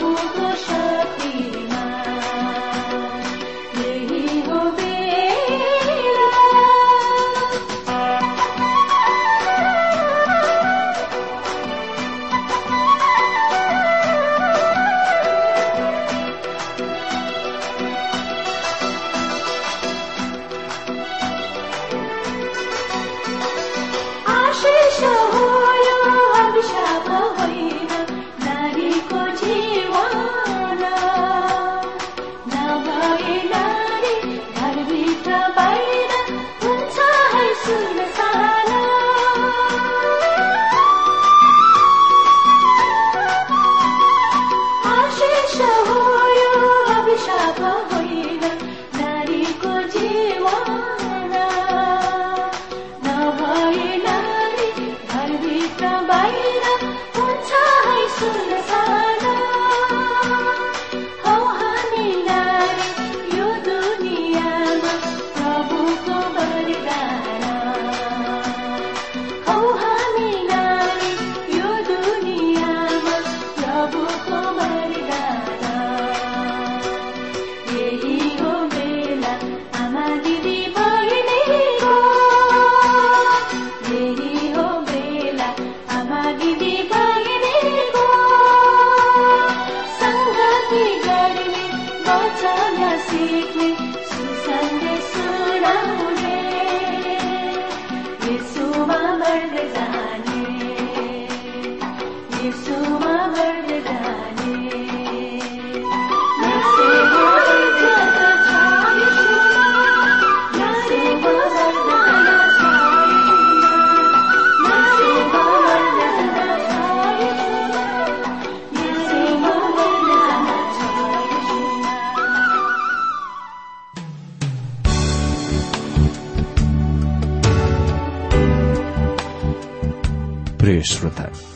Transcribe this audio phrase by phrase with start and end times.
[0.00, 0.79] 多和善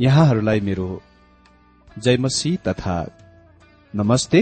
[0.00, 0.88] यहाँहरूलाई मेरो
[1.98, 2.96] जयमसी तथा
[3.94, 4.40] नमस्ते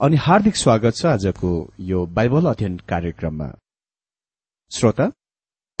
[0.00, 1.50] अनि हार्दिक स्वागत छ आजको
[1.80, 3.48] यो बाइबल अध्ययन कार्यक्रममा।
[4.72, 5.10] श्रोता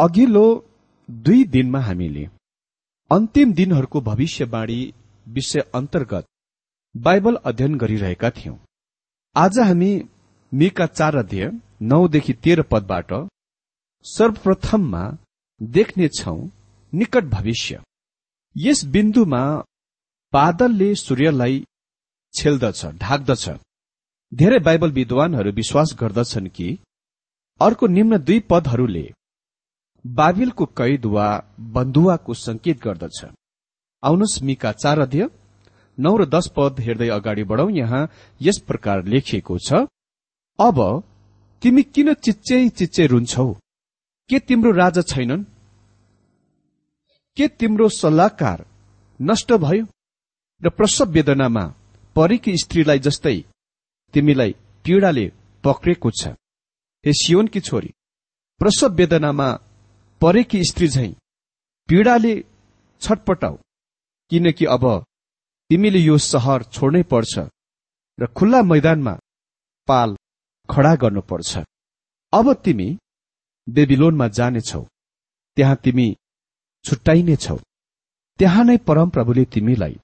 [0.00, 0.44] अघिल्लो
[1.08, 2.26] दुई दिनमा हामीले
[3.10, 4.80] अन्तिम दिनहरूको भविष्यवाणी
[5.26, 6.24] विषय अन्तर्गत
[6.94, 8.56] बाइबल अध्ययन गरिरहेका थियौं।
[9.36, 9.92] आज हामी
[10.52, 11.50] मिका चार अध्यय
[11.82, 13.12] नौदेखि तेह्र पदबाट
[14.06, 15.04] सर्वप्रथममा
[15.62, 16.38] देख्नेछौ
[16.92, 17.80] निकट भविष्य।
[18.58, 19.40] यस बिन्दुमा
[20.32, 21.56] बादलले सूर्यलाई
[22.34, 23.44] छेल्दछ ढाक्दछ।
[24.32, 26.68] धेरै बाइबल विद्वानहरू विश्वास गर्दछन् कि
[27.60, 29.04] अर्को निम्न दुई पदहरूले
[30.04, 31.28] बाबिलको कैद वा
[31.74, 33.18] बन्धुवाको संकेत गर्दछ।
[34.02, 35.28] आउनुहोस् मिका चार अध्यय
[35.98, 38.02] नौ र दश पद हेर्दै अगाडि बढौं। यहाँ
[38.40, 39.86] यस प्रकार लेखिएको छ
[40.58, 40.78] अब
[41.62, 43.46] तिमी किन चिच्चै चिच्चै रुन्छौ?
[44.30, 45.44] के तिम्रो राजा छैनन्?
[47.38, 48.64] के तिम्रो सल्लाहकार
[49.20, 49.84] नष्ट भयो?
[50.62, 51.64] र प्रसव वेदनामा
[52.16, 53.36] परेकी स्त्रीलाई जस्तै
[54.14, 54.52] तिमीलाई
[54.84, 55.26] पीड़ाले
[55.64, 56.34] पक्रेको छ।
[57.04, 57.90] हे सियोनकी छोरी
[58.60, 59.48] प्रसव वेदनामा
[60.20, 61.08] परेकी स्त्री झै
[61.88, 62.34] पीड़ाले
[63.02, 63.56] छटपटाउ
[64.30, 64.84] किनकि अब
[65.70, 67.34] तिमीले यो सहर छोड्नै पर्छ
[68.18, 69.14] र खुल्ला मैदानमा
[69.88, 70.16] पाल
[70.68, 71.52] खड़ा गर्नुपर्छ।
[72.32, 72.88] अब तिमी
[73.66, 74.82] बेबिलोनमा जानेछौ
[75.56, 76.08] त्यहाँ तिमी
[76.88, 77.56] छुट्टाइनेछौ
[78.40, 79.96] त्यहाँ नै परमप्रभुले तिमीलाई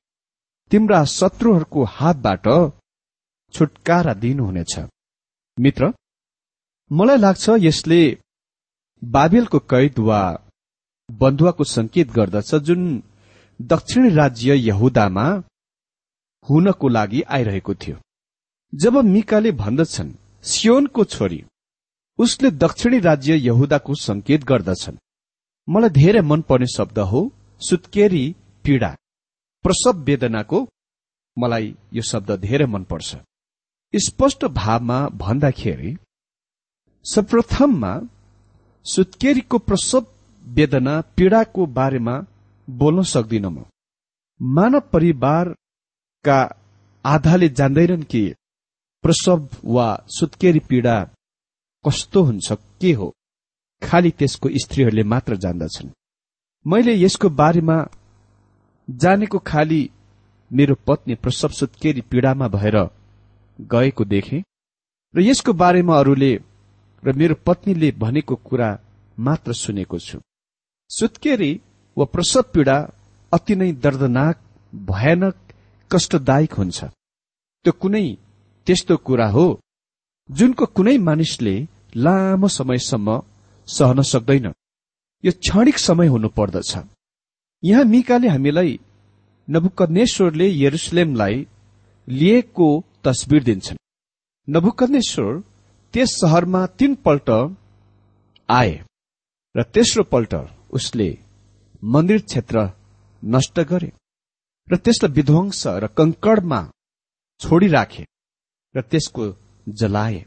[0.71, 2.47] तिम्रा शत्रुहरूको हातबाट
[3.55, 4.75] छुटकारा दिनुहुनेछ।
[5.59, 5.93] मित्र
[6.91, 8.01] मलाई लाग्छ यसले
[9.03, 10.21] बाबेलको कैद वा
[11.09, 12.83] बन्धुवाको संकेत गर्दछ जुन
[13.61, 15.27] दक्षिणी राज्य यहुदामा
[16.47, 17.97] हुनको लागि आइरहेको थियो।
[18.73, 20.13] जब मिकाले भन्दछन्
[20.45, 21.41] सियोनको छोरी
[22.19, 24.97] उसले दक्षिणी राज्य यहुदाको संकेत गर्दछन्।
[25.69, 27.21] मलाई धेरै मनपर्ने शब्द हो
[27.61, 28.25] सुत्केरी
[28.65, 28.91] पीड़ा।
[29.65, 30.59] प्रसव वेदनाको
[31.37, 33.17] मलाई यो शब्द धेरै मनपर्छ।
[33.95, 35.97] स्पष्ट भावमा भन्दाखेरि
[37.05, 37.93] सर्वप्रथममा
[38.87, 40.07] सुत्केरीको प्रसव
[40.47, 42.15] वेदना पीड़ाको बारेमा
[42.69, 43.65] बोल्न सक्दिन म।
[44.41, 46.39] मानव परिवारका
[47.05, 48.25] आधाले जान्दैनन् कि
[49.05, 50.97] प्रसव वा सुत्केरी पीड़ा
[51.85, 53.13] कस्तो हुन्छ के हो?
[53.83, 55.91] खालि त्यसको स्त्रीहरूले मात्र जान्दछन्।
[56.67, 57.77] मैले यसको बारेमा
[58.89, 59.81] जानेको खालि
[60.51, 62.77] मेरो पत्नी प्रसव सुत्केरी पीड़ामा भएर
[63.59, 64.43] गएको देखे
[65.15, 66.33] र यसको बारेमा अरूले
[67.03, 68.69] र मेरो पत्नीले भनेको कुरा
[69.19, 70.19] मात्र सुनेको छु।
[70.91, 71.53] सुत्केरी
[71.97, 72.77] वा प्रसव पीड़ा
[73.33, 74.37] अति नै दर्दनाक
[74.91, 75.37] भयानक
[75.91, 76.85] कष्टदायक हुन्छ।
[77.65, 78.07] त्यो कुनै
[78.67, 79.47] त्यस्तो कुरा हो
[80.31, 81.55] जुनको कुनै मानिसले
[81.97, 83.09] लामो समयसम्म
[83.69, 84.47] सहन सक्दैन।
[85.25, 86.73] यो क्षणिक समय हुनु पर्दछ।
[87.63, 88.79] यहाँ मिकाले हामीलाई
[89.49, 91.47] नबुकनेश्वरले यरुसलेमलाई
[92.09, 92.69] लिएको
[93.05, 93.79] तस्बिर दिन्छन्।
[94.49, 95.41] नबुकनेश्वर
[95.95, 97.31] त्यस सहरमा तीनपल्ट
[98.49, 98.73] आए
[99.55, 100.35] र तेस्रो पल्ट
[100.73, 101.09] उसले
[101.85, 102.57] मन्दिर क्षेत्र
[103.23, 103.91] नष्ट गरे
[104.69, 106.61] र त्यसलाई विध्वंस र कंकडमा
[107.41, 108.05] छोडिराखे
[108.75, 109.25] र त्यसको
[109.69, 110.25] जलाए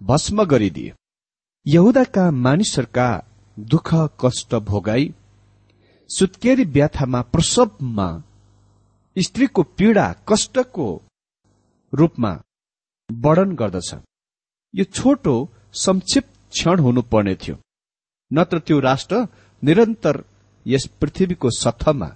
[0.00, 0.92] भस्म गरिदिए।
[1.66, 3.08] यहुदाका मानिसहरूका
[3.58, 3.88] दुःख
[4.20, 5.04] कष्ट भोगाई
[6.10, 8.06] सुत्केरी व्याथामा प्रसवमा
[9.16, 10.86] स्त्रीको पीड़ा कष्टको
[11.92, 12.32] रूपमा
[13.10, 13.90] वर्णन गर्दछ।
[14.74, 15.34] यो छोटो
[15.84, 17.56] संक्षिप्त क्षण हुनुपर्ने थियो।
[18.30, 19.26] नत्र त्यो राष्ट्र
[19.62, 20.24] निरन्तर
[20.66, 22.10] यस पृथ्वीको सतहमा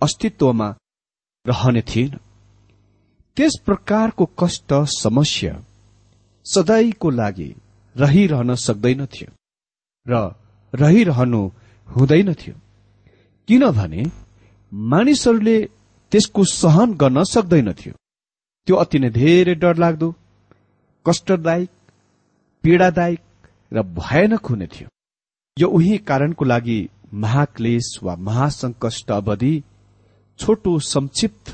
[0.00, 0.68] अस्तित्वमा
[1.46, 2.18] रहने थिएन।
[3.36, 5.54] त्यस प्रकारको कष्ट समस्या
[6.46, 7.54] सदैको लागि
[8.02, 9.28] रहिरहन सक्दैनथ्यो
[10.06, 10.14] र
[10.72, 11.40] रहिरहनु
[11.88, 12.54] हुँदैनथ्यो
[13.48, 14.02] किनभने
[14.72, 15.58] मानिसहरूले
[16.12, 17.92] त्यसको सहन गर्न सक्दैनथ्यो
[18.66, 20.08] त्यो अति नै धेरै डरलाग्दो
[21.06, 21.70] कष्टदायक
[22.64, 23.22] पीड़ादायक
[23.72, 24.88] र भयानक हुने थियो।
[25.56, 26.78] यो उही कारणको लागि
[27.24, 29.54] महाक्लेश वा महासंकष्ट अवधि
[30.40, 31.46] छोटो संक्षिप्त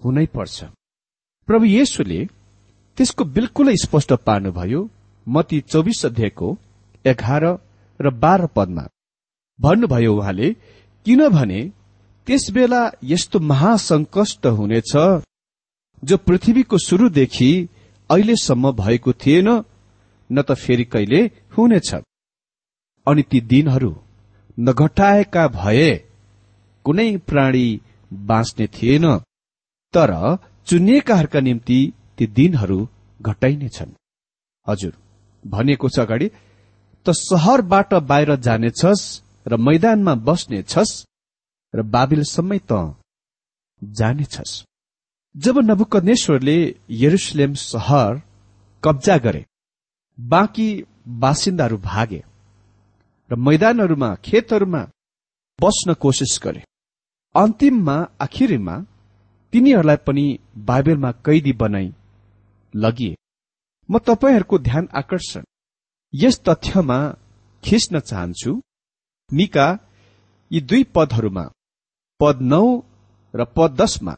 [0.00, 0.64] हुनै पर्छ।
[1.48, 2.20] प्रभु येशुले
[2.98, 4.80] त्यसको बिल्कुलै स्पष्ट पार्नुभयो
[5.26, 6.48] मती चौबिस अध्यायको
[7.04, 7.44] एघार
[8.00, 8.84] र बाह्र पदमा।
[9.58, 10.48] भन्नुभयो उहाँले
[11.06, 11.60] किनभने
[12.26, 14.92] त्यसबेला यस्तो महासंकष्ट हुनेछ
[16.02, 17.50] जो पृथ्वीको शुरूदेखि
[18.10, 19.48] अहिलेसम्म भएको थिएन
[20.30, 21.20] न त फेरि कहिले
[21.54, 21.90] हुनेछ।
[23.06, 23.92] अनि ती दिनहरू
[24.58, 25.90] नघटाएका भए
[26.84, 27.66] कुनै प्राणी
[28.10, 29.06] बाँच्ने थिएन
[29.94, 30.12] तर
[30.66, 31.78] चुनिएकाहरूका निम्ति
[32.18, 32.78] ती दिनहरू
[33.20, 33.92] घटाइनेछन्।
[34.66, 34.92] हजुर
[35.44, 36.28] भनिएको छ अगाडि
[37.06, 39.04] त सहरबाट बाहिर जानेछस्
[39.46, 40.94] र मैदानमा बस्नेछस्
[41.74, 42.72] र बाबिलसम्मै त
[43.82, 44.54] जानेछस्
[45.34, 46.58] जब नबुकनेश्वरले
[47.02, 48.22] यरुसलेम सहर
[48.82, 49.44] कब्जा गरे
[50.18, 50.68] बाँकी
[51.20, 52.22] बासिन्दाहरू भागे
[53.30, 54.82] र मैदानहरूमा खेतहरूमा
[55.58, 56.62] बस्न कोसिस गरे।
[57.34, 58.76] अन्तिममा आखिरीमा
[59.52, 60.24] तिनीहरूलाई पनि
[60.68, 61.88] बाइबलमा कैदी बनाई
[62.74, 63.14] लगिए।
[63.88, 65.42] म तपाईँहरूको ध्यान आकर्षण।
[66.12, 66.98] यस तथ्यमा
[67.64, 68.52] खिच्न चाहन्छु
[69.30, 69.66] मिका
[70.50, 71.44] यी दुई पदहरूमा
[72.20, 72.66] पद नौ
[73.34, 74.14] र पद दशमा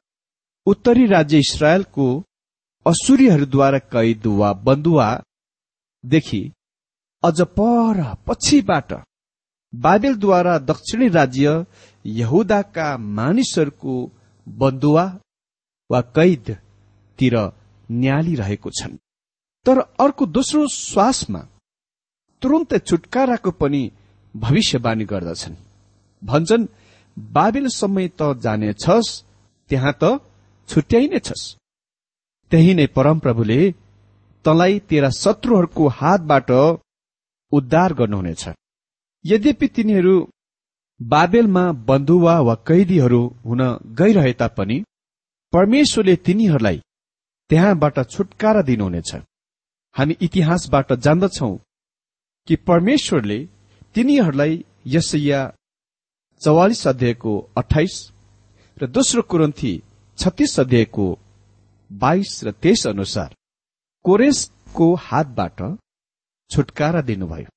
[0.66, 2.06] उत्तरी राज्य इसरायलको
[2.87, 6.42] असुरीहरूद्वारा कैद वा बन्दुवादेखि
[7.23, 8.92] अझ पर पछिबाट
[9.73, 11.64] बाबेलद्वारा दक्षिणी राज्य
[12.04, 13.94] यहुदाका मानिसहरूको
[14.46, 15.04] बन्दुवा
[15.90, 17.37] वा कैदतिर
[17.88, 18.96] न्यालिरहेको छन्।
[19.66, 21.40] तर अर्को दोस्रो श्वासमा
[22.42, 23.82] तुरन्तै छुटकाराको पनि
[24.35, 25.54] भविष्यवाणी गर्दछन्।
[26.23, 26.66] भन्छन्
[27.16, 29.11] बाबेल समय त जानेछस्
[29.70, 30.04] त्यहाँ त
[30.68, 31.44] छुट्याइनेछस्
[32.52, 33.61] त्यही नै परमप्रभुले
[34.44, 36.50] तँलाई तेरा शत्रुहरूको हातबाट
[37.52, 38.44] उद्धार गर्नुहुनेछ।
[39.25, 40.14] यद्यपि तिनीहरू
[41.00, 43.62] बाबेलमा बन्धुवा वा कैदीहरू हुन
[43.99, 44.76] गइरहे तापनि
[45.52, 46.78] परमेश्वरले तिनीहरूलाई
[47.50, 49.11] त्यहाँबाट छुटकारा दिनुहुनेछ।
[49.96, 51.54] हामी इतिहासबाट जान्दछौ
[52.48, 53.38] कि परमेश्वरले
[53.94, 55.40] तिनीहरूलाई यसैया
[56.42, 57.94] चौवालिस अध्यायको अठाइस
[58.76, 59.72] र दोस्रो कुरन्थी
[60.18, 61.06] छत्तीस अध्यायको
[61.90, 63.34] बाइस र तेइस अनुसार
[64.04, 65.62] कोरेसको हातबाट
[66.50, 67.48] छुटकारा दिनुभयो।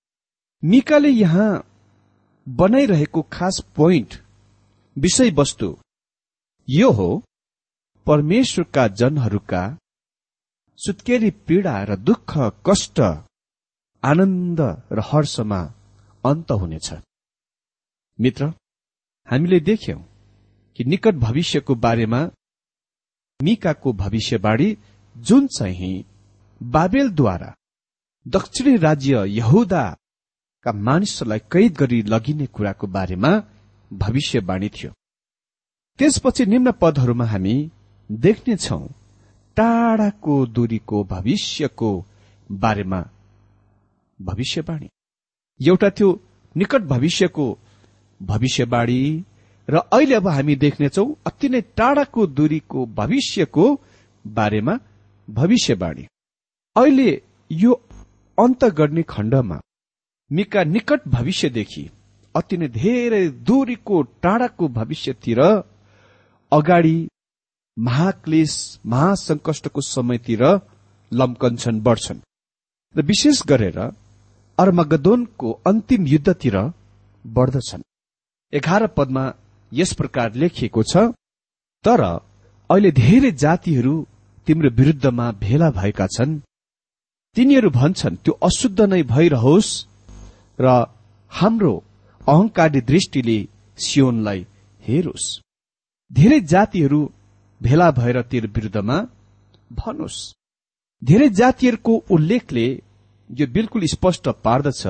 [0.63, 1.51] मिकाले यहाँ
[2.47, 4.15] बनाइरहेको खास पोइन्ट
[4.97, 5.69] विषयवस्तु
[6.67, 7.09] यो हो
[8.07, 9.63] परमेश्वरका जनहरूका
[10.79, 12.31] सुत्केरी पीड़ा र दुःख
[12.67, 12.99] कष्ट
[14.03, 14.59] आनन्द
[14.91, 15.59] र हर्षमा
[16.23, 16.87] अन्त हुनेछ।
[18.19, 18.45] मित्र
[19.27, 19.99] हामीले देख्यौं
[20.77, 22.21] कि निकट भविष्यको बारेमा
[23.39, 24.69] मिकाको भविष्यवाणी
[25.15, 25.95] जुन चाहिँ
[26.61, 27.51] बाबेलद्वारा
[28.25, 33.31] दक्षिणी राज्य यहुदाका मानिसहरूलाई कैद गरी लगिने कुराको बारेमा
[33.91, 34.91] भविष्यवाणी थियो।
[35.99, 37.55] त्यसपछि निम्न पदहरूमा हामी
[38.11, 38.79] देख्नेछौ
[39.59, 41.91] टाढाको दूरीको भविष्यको
[42.49, 43.01] बारेमा
[44.19, 44.89] भविष्यवाणी।
[45.59, 46.09] एउटा थियो
[46.55, 47.47] निकट भविष्यको
[48.21, 49.01] भविष्यवाणी
[49.67, 53.65] र अहिले अब हामी देख्नेछौ अति नै टाढाको दूरीको भविष्यको
[54.25, 54.77] बारेमा
[55.27, 56.05] भविष्यवाणी।
[56.75, 57.11] अहिले
[57.51, 57.73] यो
[58.37, 59.59] अन्त गर्ने खण्डमा
[60.31, 61.89] मिका निकट भविष्यदेखि
[62.35, 65.39] अति नै धेरै दूरीको टाढाको भविष्यतिर
[66.51, 66.97] अगाडि
[67.77, 68.53] महाक्लेश
[68.85, 70.43] महासंकष्टको समयतिर
[71.11, 72.19] लम्कन्छन् बढ्छन्।
[72.95, 73.79] र विशेष गरेर
[74.57, 76.57] अर्मगदोनको अन्तिम युद्धतिर
[77.25, 77.83] बढ्दछन्।
[78.53, 79.23] एघार पदमा
[79.71, 80.97] यस प्रकार लेखिएको छ
[81.85, 83.93] तर अहिले धेरै जातिहरू
[84.47, 86.39] तिम्रो विरुद्धमा भेला भएका छन्।
[87.35, 89.71] तिनीहरू भन्छन् त्यो अशुद्ध नै भइरहोस्
[90.59, 90.67] र
[91.31, 91.73] हाम्रो
[92.27, 93.37] अहंकारी दृष्टिले
[93.77, 94.45] सियोनलाई
[94.81, 95.25] हेरोस्।
[96.11, 96.99] धेरै जातिहरू
[97.61, 98.97] भेला भएर तेरो विरुद्धमा
[99.71, 100.19] भनोस्
[101.01, 102.67] धेरै जातिहरूको उल्लेखले
[103.29, 104.83] यो बिल्कुल स्पष्ट पार्दछ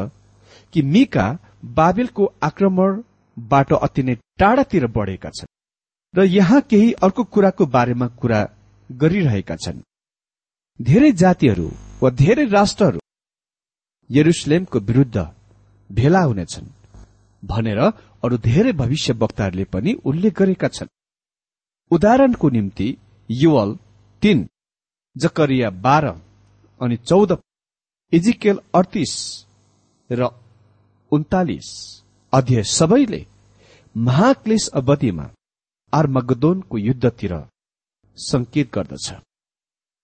[0.73, 1.25] कि मिका
[1.77, 5.53] बाबेलको आक्रमणबाट अति नै टाढातिर बढेका छन्
[6.13, 8.41] र यहाँ केही अर्को कुराको बारेमा कुरा
[8.89, 9.81] गरिरहेका छन्।
[10.79, 11.67] धेरै जातिहरू
[12.01, 12.99] वा धेरै राष्ट्रहरू
[14.09, 15.17] यरुसलेमको विरुद्ध
[15.89, 16.73] भेला हुनेछन्
[17.43, 17.79] भनेर
[18.23, 20.87] अरू धेरै भविष्य वक्ताहरूले पनि उल्लेख गरेका छन्।
[21.91, 22.87] उदाहरणको निम्ति
[23.29, 23.69] युवल
[24.21, 24.47] तीन
[25.15, 26.07] जकरिया बाह्र
[26.81, 27.31] अनि चौध
[28.13, 29.13] इजिकेल अडतिस
[30.09, 30.29] र
[31.11, 31.69] उन्तालिस
[32.33, 33.25] अध्यय सबैले
[33.95, 35.25] महाक्लेश अवधिमा
[35.93, 37.33] आर्मगदोनको युद्धतिर
[38.17, 39.07] संकेत गर्दछ।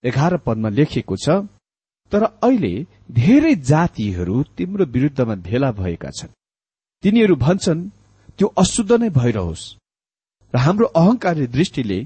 [0.03, 1.29] एघार पदमा लेखिएको छ
[2.11, 2.73] तर अहिले
[3.11, 6.35] धेरै जातिहरू तिम्रो विरुद्धमा भेला भएका छन्।
[7.03, 7.89] तिनीहरू भन्छन्
[8.37, 9.63] त्यो अशुद्ध नै भइरहोस्।
[10.55, 11.99] र हाम्रो अहंकारी दृष्टिले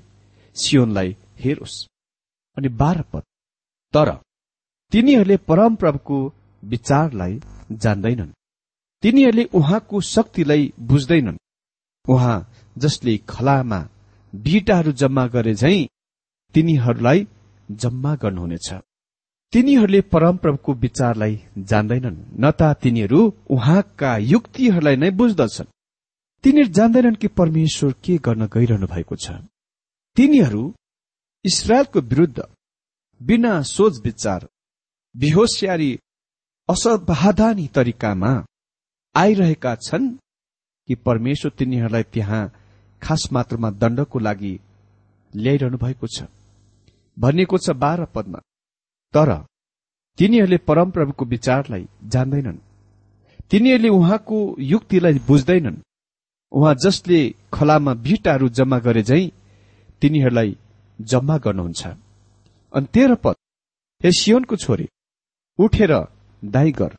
[0.56, 1.77] सियोनलाई हेरोस्
[2.58, 3.24] अनि बाह्र पद।
[3.94, 4.10] तर
[4.91, 6.18] तिनीहरूले परमप्रभुको
[6.63, 7.39] विचारलाई
[7.84, 8.32] जान्दैनन्।
[9.03, 11.38] तिनीहरूले उहाँको शक्तिलाई बुझ्दैनन्।
[12.06, 12.38] उहाँ
[12.77, 13.79] जसले खलामा
[14.33, 15.77] बिटाहरू जम्मा गरे झै
[16.55, 17.27] तिनीहरूलाई
[17.70, 18.70] जम्मा गर्नुहुनेछ।
[19.53, 21.35] तिनीहरूले परमप्रभुको विचारलाई
[21.72, 25.74] जान्दैनन् न त तिनीहरू उहाँका युक्तिहरूलाई नै बुझ्दछन्।
[26.44, 29.32] तिनीहरू जान्दैनन् कि परमेश्वर के गर्न गइरहनु भएको छ।
[30.18, 30.64] तिनीहरू
[31.46, 32.48] इसरायलको विरुद्ध
[33.22, 34.48] बिना सोच विचार
[35.16, 35.92] बेहोसियारी
[36.70, 38.32] असावधानी तरिकामा
[39.16, 40.08] आइरहेका छन्
[40.90, 42.42] कि परमेश्वर तिनीहरूलाई त्यहाँ
[43.02, 44.54] खास मात्रामा दण्डको लागि
[45.34, 46.24] ल्याइरहनु भएको छ।
[47.18, 48.40] भनिएको छ बाह्र पदमा
[49.14, 49.30] तर
[50.18, 52.58] तिनीहरूले परमप्रभुको विचारलाई जान्दैनन्।
[53.52, 54.38] तिनीहरूले उहाँको
[54.72, 55.82] युक्तिलाई बुझ्दैनन्।
[56.51, 57.20] उहाँ जसले
[57.53, 59.22] खलामा भिटाहरू जम्मा गरे झै
[60.01, 60.55] तिनीहरूलाई
[61.00, 61.81] जम्मा गर्नुहुन्छ।
[62.74, 63.35] अनि तेह्र पद
[64.01, 64.88] हे सियोनको छोरी
[65.59, 65.94] उठेर
[66.44, 66.92] दाई गर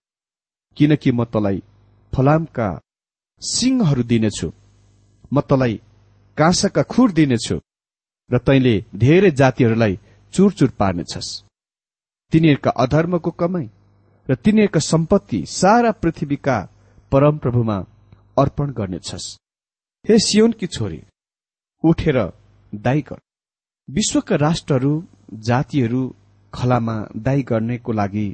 [0.77, 1.63] किनकि म तलाई
[2.13, 2.69] फलामका
[3.43, 4.49] सिंहहरू दिनेछु।
[5.33, 5.81] म तलाई
[6.39, 7.57] काँसाका खुर दिनेछु
[8.31, 9.99] र तैले धेरै जातिहरूलाई
[10.35, 11.29] चुरचुर पार्नेछस्।
[12.33, 13.67] तिनीहरूका अधर्मको कमाई
[14.29, 16.57] र तिनीहरूका सम्पत्ति सारा पृथ्वीका
[17.13, 17.79] परमप्रभुमा
[18.37, 19.27] अर्पण गर्नेछस्।
[20.05, 21.01] हे सियोनकी छोरी
[21.85, 22.17] उठेर
[22.73, 23.19] दाई गर।
[23.89, 24.93] विश्वका राष्ट्रहरू
[25.49, 26.03] जातिहरू
[26.53, 28.29] खलामा दाई गर्नेको लागि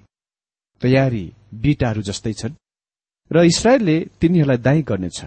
[0.82, 1.24] तयारी
[1.62, 2.54] बिटाहरू जस्तै छन्
[3.30, 5.18] र इसरायलले तिनीहरूलाई दाई गर्नेछ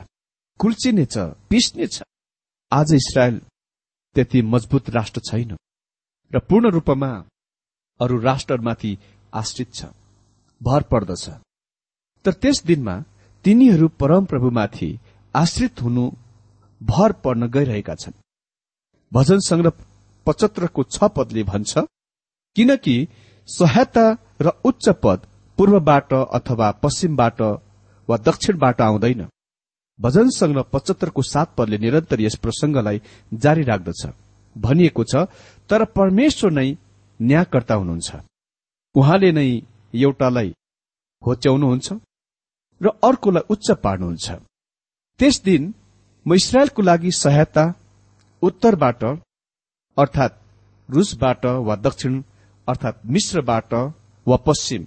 [0.60, 1.16] कुल्चिनेछ
[1.50, 1.96] पिस्नेछ।
[2.72, 3.38] आज इसरायल
[4.16, 5.52] त्यति मजबुत राष्ट्र छैन
[6.32, 7.12] र पूर्ण रूपमा
[8.00, 8.92] अरू राष्ट्रमाथि
[9.34, 9.86] आश्रित छ
[10.62, 11.26] भर पर्दछ।
[12.26, 12.96] तर त्यस दिनमा
[13.46, 14.90] तिनीहरू परमप्रभुमाथि
[15.34, 16.04] आश्रित हुनु
[16.82, 18.14] भर पर्न गइरहेका छन्।
[19.12, 19.72] भजन संग्रह
[20.28, 21.74] पचहत्तरको छ पदले भन्छ
[22.56, 22.96] किनकि
[23.48, 24.06] सहायता
[24.42, 25.20] र उच्च पद
[25.58, 27.42] पूर्वबाट अथवा पश्चिमबाट
[28.10, 29.22] वा दक्षिणबाट आउँदैन।
[30.00, 33.02] भजन संग्रह पचहत्तरको सात पदले निरन्तर यस प्रसंगलाई
[33.34, 34.02] जारी राख्दछ।
[34.56, 35.28] भनिएको छ
[35.70, 36.70] तर परमेश्वर नै
[37.20, 38.10] न्यायकर्ता हुनुहुन्छ।
[38.96, 39.50] उहाँले नै
[39.94, 40.54] एउटालाई
[41.22, 41.88] होच्याउनुहुन्छ।
[42.82, 44.28] र अर्कोलाई उच्च पार्नुहुन्छ।
[45.20, 45.64] त्यस दिन
[46.26, 47.64] म इसरायलको लागि सहायता
[48.42, 49.04] उत्तरबाट
[49.98, 50.32] अर्थात
[50.90, 52.14] रूसबाट वा दक्षिण
[52.68, 53.74] अर्थात मिश्रबाट
[54.28, 54.86] वा पश्चिम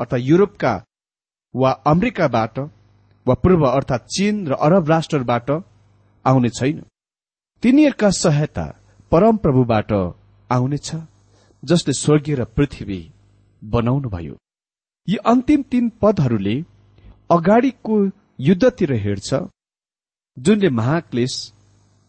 [0.00, 0.72] अर्थात युरोपका
[1.54, 2.58] वा अमेरिकाबाट
[3.26, 5.50] वा पूर्व अर्थात चीन र अरब राष्ट्रबाट
[6.24, 6.82] आउने छैन।
[7.62, 8.64] तिनीहरूका सहायता
[9.12, 9.92] परमप्रभुबाट
[10.50, 10.88] आउनेछ
[11.62, 13.00] जसले स्वर्गीय र पृथ्वी
[13.62, 14.34] बनाउनुभयो।
[15.08, 16.56] यी अन्तिम तीन पदहरूले
[17.30, 17.96] अगाडिको
[18.40, 19.34] युद्धतिर हेर्छ
[20.36, 21.34] जुनले महाक्लेश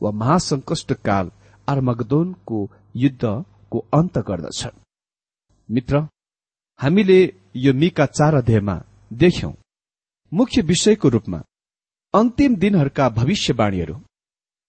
[0.02, 1.32] वा महासंकष्ट काल
[1.68, 2.60] आर्मगदोनको
[2.96, 4.62] युद्धको अन्त गर्दछ।
[5.70, 6.00] मित्र
[6.80, 7.20] हामीले
[7.56, 8.76] यो मिका चार अध्यायमा
[9.14, 9.52] देख्यौं।
[10.32, 11.44] मुख्य विषयको रूपमा
[12.14, 13.96] अन्तिम दिनहरूका भविष्यवाणीहरू।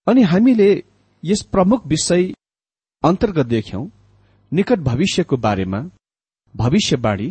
[0.06, 0.70] अनि हामीले
[1.22, 2.32] यस प्रमुख विषय
[3.02, 3.88] अन्तर्गत देख्यौं
[4.52, 5.80] निकट भविष्यको बारेमा
[6.54, 7.30] भविष्यवाणी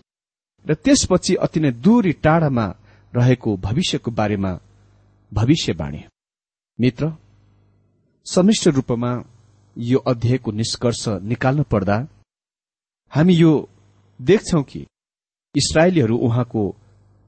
[0.66, 2.68] र त्यसपछि अति नै दूरी टाढामा
[3.14, 4.60] रहेको भविष्यको बारेमा
[5.32, 6.04] भविष्यवाणी।
[6.80, 7.12] मित्र
[8.26, 9.12] समिष्ट रूपमा
[9.78, 12.08] यो अध्यायको निष्कर्ष निकाल्नु पर्दा
[13.14, 13.70] हामी यो
[14.20, 14.86] देख्छौ कि
[15.56, 16.64] इसरायलीहरू उहाँको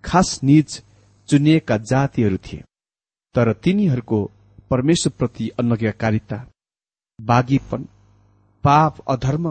[0.04, 0.84] खास निज
[1.30, 2.64] चुनिएका जातिहरू थिए
[3.36, 4.20] तर तिनीहरूको
[4.70, 6.46] परमेश्वरप्रति अनज्ञाकारिता
[7.20, 7.88] बागीपन
[8.64, 9.48] पाप अधर्म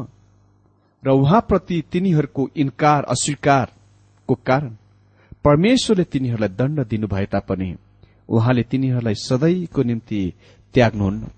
[1.02, 4.76] र उहाँप्रति तिनीहरूको इन्कार अस्वीकारको कारण
[5.44, 7.76] परमेश्वरले तिनीहरूलाई दण्ड दिनुभए तापनि
[8.28, 10.20] उहाँले तिनीहरूलाई सदैको निम्ति
[10.74, 11.30] त्याग्नुहुन्न।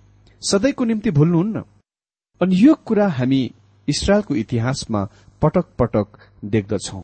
[0.43, 1.63] सदैको निम्ति भुल्नुहुन्न।
[2.41, 3.43] अनि यो कुरा हामी
[3.89, 5.05] इसरायलको इतिहासमा
[5.43, 6.09] पटक पटक
[6.45, 7.01] देख्दछौ।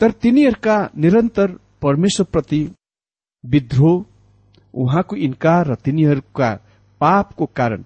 [0.00, 2.62] तर तिनीहरूका निरन्तर परमेश्वरप्रति
[3.44, 4.04] विद्रोह
[4.74, 6.50] उहाँको इन्कार र तिनीहरूका
[7.00, 7.84] पापको कारण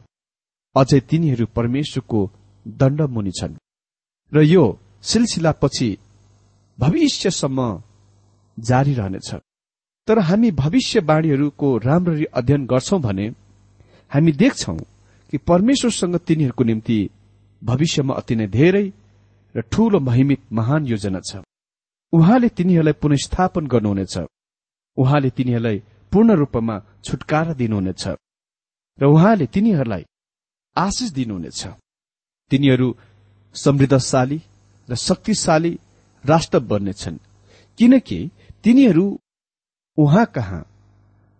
[0.76, 2.30] अझै तिनीहरू परमेश्वरको
[2.68, 3.56] दण्ड मुनि छन्।
[4.32, 4.64] र यो
[5.02, 5.96] सिलसिला पछि
[6.78, 7.82] भविष्यसम्म
[8.58, 9.34] जारी रहनेछ।
[10.06, 13.28] तर हामी भविष्यवाणीहरूको राम्ररी अध्ययन गर्छौं भने
[14.10, 14.76] हामी देख्छौ
[15.30, 17.10] कि परमेश्वरसँग तिनीहरूको निम्ति
[17.64, 18.92] भविष्यमा अति नै धेरै
[19.56, 21.36] र ठूलो महिमित महान योजना छ।
[22.12, 24.18] उहाँले तिनीहरूलाई पुनस्थापन गर्नुहुनेछ।
[24.96, 28.08] उहाँले तिनीहरूलाई पूर्ण रूपमा छुटकारा दिनुहुनेछ।
[29.00, 30.04] र उहाँले तिनीहरूलाई
[30.76, 31.66] आशिष दिनुहुनेछ।
[32.50, 32.96] तिनीहरू
[33.54, 34.42] समृद्धशाली
[34.90, 35.78] र शक्तिशाली
[36.24, 37.18] राष्ट्र बन्नेछन्।
[37.78, 38.30] किनकि
[38.64, 39.06] तिनीहरू
[39.98, 40.66] उहाँ कहाँ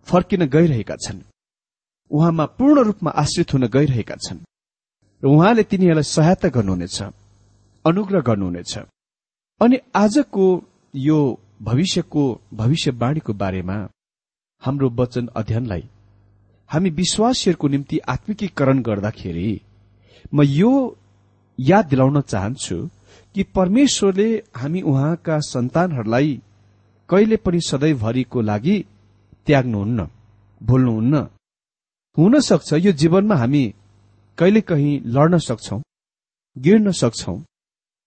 [0.07, 1.21] फर्किन गइरहेका छन्?
[2.11, 4.39] उहाँमा पूर्ण रूपमा आश्रित हुन गइरहेका छन्।
[5.23, 7.01] र उहाँले तिनीहरूलाई सहायता गर्नुहुनेछ
[7.85, 8.77] अनुग्रह गर्नुहुनेछ।
[9.61, 10.45] अनि आजको
[10.95, 11.19] यो
[11.61, 13.77] भविष्यको भविष्यवाणीको बारेमा
[14.63, 15.83] हाम्रो वचन अध्ययनलाई
[16.69, 19.61] हामी विश्वासीहरूको निम्ति आत्मिकीकरण गर्दाखेरि
[20.33, 20.71] म यो
[21.59, 22.77] याद दिलाउन चाहन्छु
[23.35, 26.41] कि परमेश्वरले हामी उहाँका सन्तानहरूलाई
[27.09, 28.75] कहिले पनि सधैँभरिको लागि
[29.45, 30.07] त्याग्नुहुन्न
[30.61, 31.15] भुल्नुहुन्न।
[32.17, 33.63] हुन सक्छ यो जीवनमा हामी
[34.37, 35.81] कहिले कहीँ लड्न सक्छौ
[36.55, 37.35] गिर्न सक्छौ।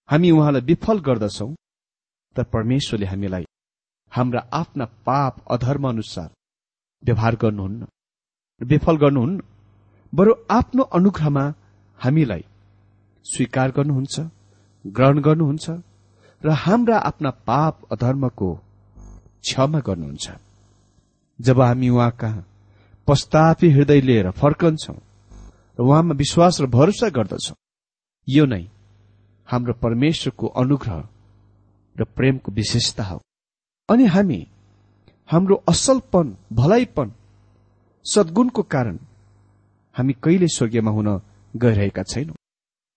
[0.09, 1.49] हामी उहाँलाई विफल गर्दछौ
[2.37, 3.45] तर परमेश्वरले हामीलाई
[4.13, 6.29] हाम्रा आफ्ना पाप अधर्म अनुसार
[7.03, 7.87] व्यवहार गर्नुहुन्न।
[8.61, 9.43] विफल गर्नुहुन्न।
[10.13, 11.45] बरु आफ्नो अनुग्रहमा
[11.99, 12.45] हामीलाई
[13.27, 14.21] स्वीकार गर्नुहुन्छ
[14.85, 15.67] ग्रहण गर्नुहुन्छ
[16.43, 18.51] र हाम्रा आफ्ना पाप अधर्मको
[19.47, 20.31] क्षमा गर्नुहुन्छ।
[21.39, 22.47] जब हामी उहाँ कहाँ
[23.09, 24.97] पश्चापी हृदय लिएर फर्कन्छौं
[25.79, 27.55] र उहाँमा विश्वास र भरोसा गर्दछौं
[28.29, 28.65] यो नै
[29.49, 31.09] हाम्रो परमेश्वरको अनुग्रह
[31.97, 33.21] र प्रेमको विशेषता हो।
[33.89, 34.41] अनि हामी
[35.29, 37.13] हाम्रो असलपन भलाइपन
[38.05, 38.99] सद्गुणको कारण
[39.97, 41.09] हामी कहिले स्वर्गीयमा हुन
[41.57, 42.35] गइरहेका छैनौं।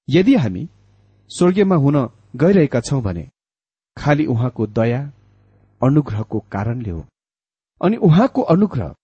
[0.10, 0.68] यदि हामी
[1.32, 1.98] स्वर्गीयमा हुन
[2.36, 3.30] गइरहेका छौं भने
[3.98, 5.02] खालि उहाँको दया
[5.84, 7.06] अनुग्रहको कारणले हो।
[7.82, 8.96] अनि उहाँको अनुग्रह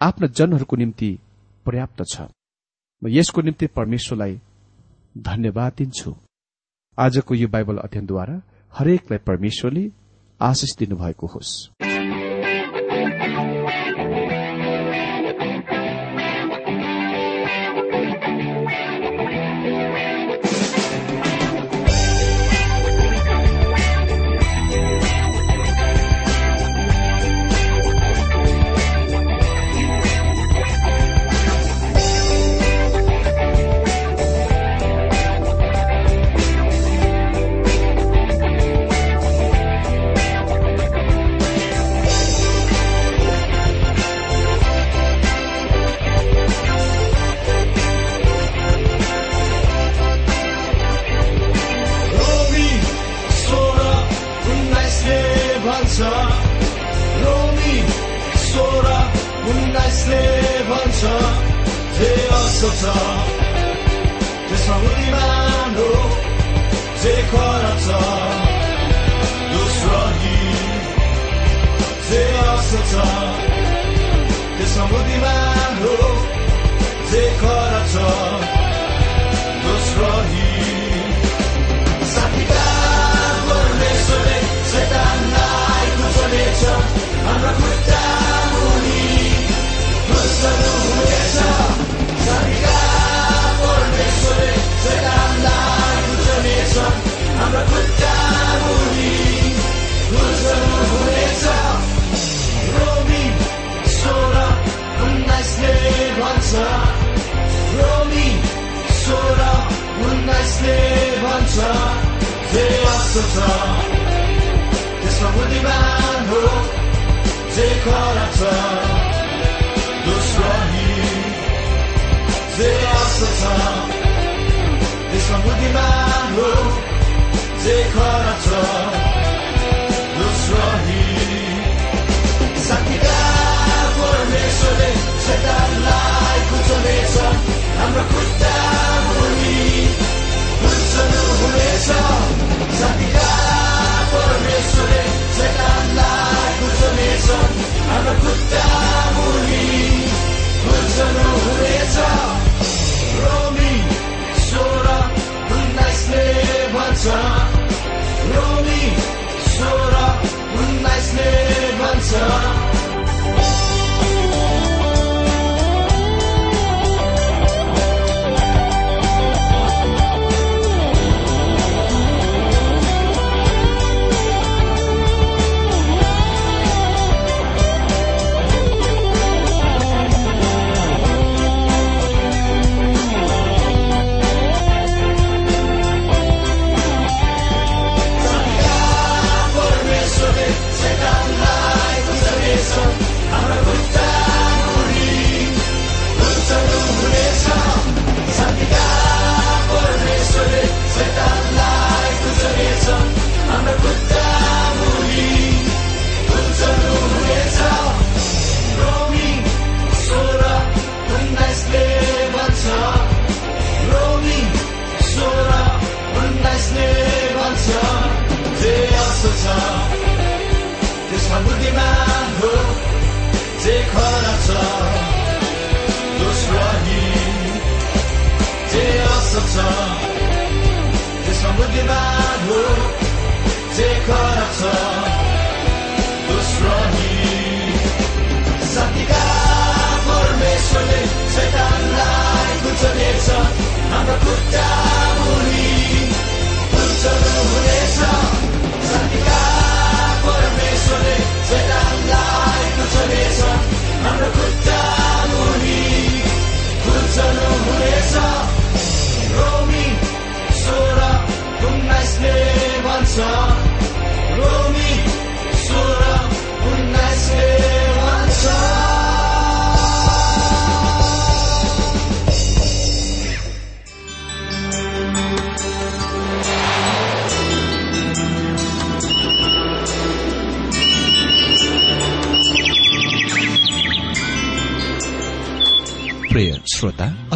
[0.00, 1.18] आफ्ना जनहरूको निम्ति
[1.66, 2.20] पर्याप्त छ।
[3.02, 4.40] म यसको निम्ति परमेश्वरलाई
[5.18, 6.14] धन्यवाद दिन्छु।
[6.98, 9.90] आजको यो बाइबल अध्ययनद्वारा हरेकलाई परमेश्वरले
[10.40, 11.70] आशिष दिनुभएको होस्।